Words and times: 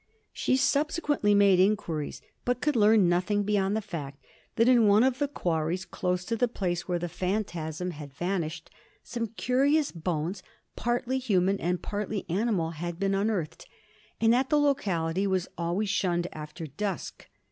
She 0.33 0.57
subsequently 0.57 1.35
made 1.35 1.59
inquiries, 1.59 2.23
but 2.43 2.59
could 2.59 2.75
learn 2.75 3.07
nothing 3.07 3.43
beyond 3.43 3.75
the 3.77 3.83
fact 3.83 4.25
that, 4.55 4.67
in 4.67 4.87
one 4.87 5.03
of 5.03 5.19
the 5.19 5.27
quarries 5.27 5.85
close 5.85 6.25
to 6.25 6.35
the 6.35 6.47
place 6.47 6.87
where 6.87 6.97
the 6.97 7.07
phantasm 7.07 7.91
had 7.91 8.11
vanished, 8.11 8.71
some 9.03 9.27
curious 9.27 9.91
bones, 9.91 10.41
partly 10.75 11.19
human 11.19 11.59
and 11.59 11.83
partly 11.83 12.25
animal, 12.31 12.71
had 12.71 12.99
been 12.99 13.13
unearthed, 13.13 13.67
and 14.19 14.33
that 14.33 14.49
the 14.49 14.57
locality 14.57 15.27
was 15.27 15.47
always 15.55 15.89
shunned 15.91 16.25
after 16.33 16.65
dusk. 16.65 17.27